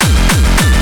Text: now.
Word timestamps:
now. 0.00 0.81